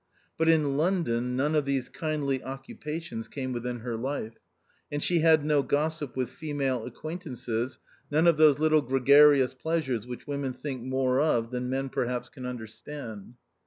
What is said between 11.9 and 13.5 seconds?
haps can understand.